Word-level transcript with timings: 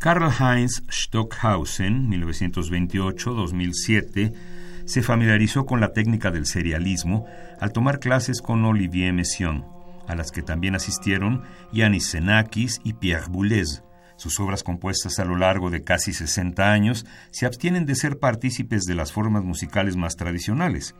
Karl-Heinz 0.00 0.82
Stockhausen, 0.88 2.10
1928-2007, 2.10 4.32
se 4.86 5.02
familiarizó 5.02 5.66
con 5.66 5.80
la 5.80 5.92
técnica 5.92 6.30
del 6.30 6.46
serialismo 6.46 7.26
al 7.60 7.72
tomar 7.72 8.00
clases 8.00 8.40
con 8.40 8.64
Olivier 8.64 9.12
Messiaen, 9.12 9.66
a 10.08 10.14
las 10.14 10.32
que 10.32 10.40
también 10.40 10.74
asistieron 10.74 11.42
Yanis 11.74 12.12
Xenakis 12.12 12.80
y 12.82 12.94
Pierre 12.94 13.26
Boulez. 13.28 13.82
Sus 14.16 14.40
obras 14.40 14.62
compuestas 14.62 15.18
a 15.18 15.26
lo 15.26 15.36
largo 15.36 15.68
de 15.68 15.84
casi 15.84 16.14
60 16.14 16.72
años 16.72 17.04
se 17.30 17.44
abstienen 17.44 17.84
de 17.84 17.94
ser 17.94 18.18
partícipes 18.18 18.86
de 18.86 18.94
las 18.94 19.12
formas 19.12 19.44
musicales 19.44 19.96
más 19.96 20.16
tradicionales. 20.16 20.94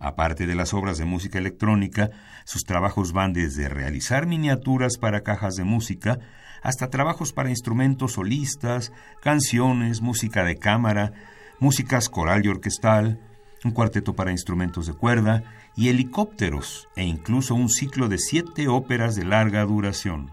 Aparte 0.00 0.48
de 0.48 0.56
las 0.56 0.74
obras 0.74 0.98
de 0.98 1.04
música 1.04 1.38
electrónica, 1.38 2.10
sus 2.44 2.64
trabajos 2.64 3.12
van 3.12 3.32
desde 3.32 3.68
realizar 3.68 4.26
miniaturas 4.26 4.98
para 4.98 5.22
cajas 5.22 5.54
de 5.54 5.62
música 5.62 6.18
hasta 6.62 6.90
trabajos 6.90 7.32
para 7.32 7.50
instrumentos 7.50 8.12
solistas, 8.12 8.92
canciones, 9.20 10.00
música 10.00 10.44
de 10.44 10.56
cámara, 10.56 11.12
músicas 11.58 12.08
coral 12.08 12.44
y 12.44 12.48
orquestal, 12.48 13.20
un 13.64 13.72
cuarteto 13.72 14.14
para 14.14 14.30
instrumentos 14.30 14.86
de 14.86 14.94
cuerda 14.94 15.42
y 15.74 15.88
helicópteros 15.88 16.88
e 16.96 17.04
incluso 17.04 17.54
un 17.54 17.68
ciclo 17.68 18.08
de 18.08 18.18
siete 18.18 18.68
óperas 18.68 19.14
de 19.14 19.24
larga 19.24 19.64
duración. 19.64 20.30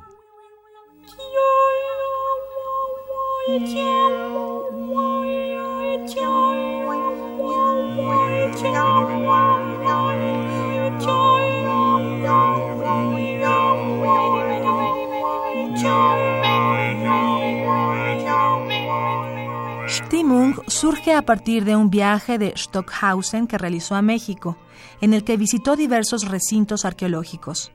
Stimmung 20.14 20.54
surge 20.68 21.16
a 21.16 21.24
partir 21.24 21.66
de 21.66 21.76
un 21.76 21.90
viaje 21.90 22.38
de 22.38 22.54
Stockhausen 22.56 23.48
que 23.48 23.58
realizó 23.58 23.96
a 23.96 24.04
México, 24.04 24.58
en 25.02 25.12
el 25.16 25.24
que 25.24 25.38
visitó 25.38 25.76
diversos 25.76 26.30
recintos 26.30 26.86
arqueológicos. 26.86 27.72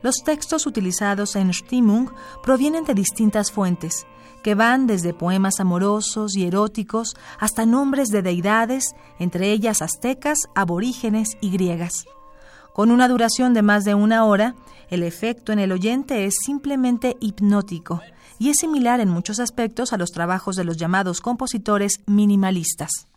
Los 0.00 0.22
textos 0.22 0.68
utilizados 0.68 1.34
en 1.34 1.52
Stimmung 1.52 2.08
provienen 2.40 2.84
de 2.84 2.94
distintas 2.94 3.50
fuentes, 3.50 4.06
que 4.44 4.54
van 4.54 4.86
desde 4.86 5.12
poemas 5.12 5.58
amorosos 5.58 6.36
y 6.36 6.46
eróticos 6.46 7.16
hasta 7.40 7.66
nombres 7.66 8.10
de 8.10 8.22
deidades, 8.22 8.94
entre 9.18 9.50
ellas 9.50 9.82
aztecas, 9.82 10.38
aborígenes 10.54 11.36
y 11.40 11.50
griegas. 11.50 12.04
Con 12.72 12.90
una 12.90 13.06
duración 13.06 13.52
de 13.52 13.60
más 13.60 13.84
de 13.84 13.94
una 13.94 14.24
hora, 14.24 14.54
el 14.88 15.02
efecto 15.02 15.52
en 15.52 15.58
el 15.58 15.72
oyente 15.72 16.24
es 16.24 16.36
simplemente 16.42 17.16
hipnótico 17.20 18.00
y 18.38 18.48
es 18.48 18.56
similar 18.58 19.00
en 19.00 19.10
muchos 19.10 19.40
aspectos 19.40 19.92
a 19.92 19.98
los 19.98 20.10
trabajos 20.10 20.56
de 20.56 20.64
los 20.64 20.78
llamados 20.78 21.20
compositores 21.20 22.00
minimalistas. 22.06 23.11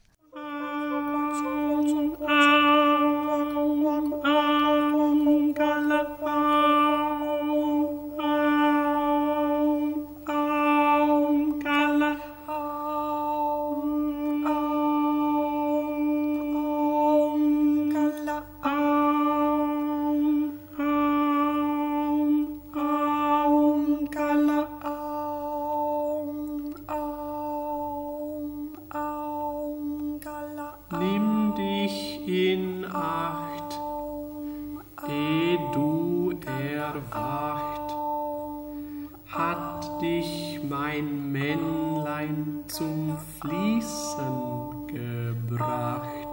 Hat 39.36 40.02
dich 40.02 40.60
mein 40.68 41.32
Männlein 41.32 42.64
zum 42.68 43.18
Fließen 43.42 44.88
gebracht. 44.88 46.25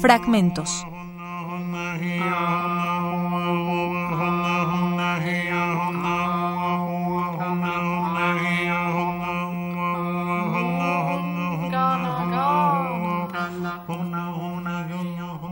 Fragmentos. 0.00 0.86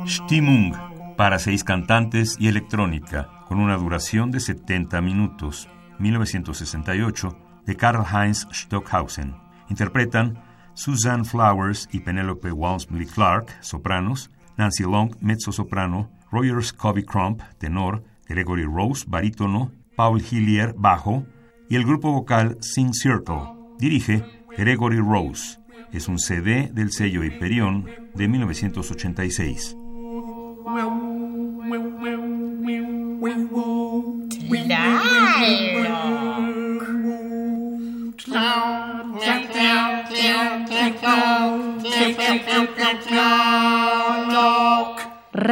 Stimmung, 0.06 0.74
para 1.16 1.38
seis 1.38 1.64
cantantes 1.64 2.36
y 2.38 2.48
electrónica, 2.48 3.28
con 3.48 3.58
una 3.58 3.76
duración 3.76 4.30
de 4.30 4.40
70 4.40 5.00
minutos, 5.00 5.68
1968, 5.98 7.36
de 7.66 7.76
Karl-Heinz 7.76 8.46
Stockhausen. 8.52 9.34
Interpretan 9.68 10.38
Susan 10.74 11.24
Flowers 11.24 11.88
y 11.90 12.00
Penelope 12.00 12.52
Walmsley 12.52 13.06
Clark, 13.06 13.48
sopranos, 13.60 14.30
Nancy 14.56 14.84
Long, 14.84 15.14
mezzo-soprano, 15.20 16.10
Roger 16.30 16.62
Scobie 16.62 17.04
Crump, 17.04 17.42
tenor, 17.58 18.02
Gregory 18.28 18.64
Rose, 18.64 19.04
barítono, 19.06 19.72
Paul 19.96 20.22
Hillier, 20.22 20.74
bajo, 20.76 21.26
y 21.68 21.76
el 21.76 21.84
grupo 21.84 22.12
vocal 22.12 22.58
Sing 22.60 22.92
Circle. 22.92 23.54
Dirige 23.78 24.24
Gregory 24.56 24.98
Rose. 24.98 25.58
Es 25.92 26.08
un 26.08 26.18
CD 26.18 26.70
del 26.72 26.92
sello 26.92 27.24
Hyperion 27.24 27.86
de 28.14 28.28
1986. 28.28 29.76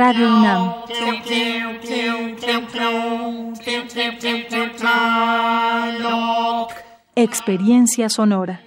Radio 0.06 0.28
UNAM. 0.28 0.74
Experiencia 7.16 8.10
sonora. 8.10 8.60